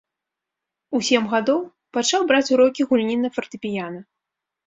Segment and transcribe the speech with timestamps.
[0.99, 1.59] У сем гадоў
[1.97, 4.01] пачаў браць урокі гульні на фартэпіяна.